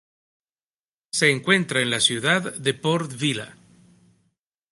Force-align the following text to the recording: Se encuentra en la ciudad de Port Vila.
Se 1.11 1.29
encuentra 1.29 1.79
en 1.81 1.91
la 1.91 1.99
ciudad 1.99 2.53
de 2.55 2.73
Port 2.73 3.15
Vila. 3.19 3.55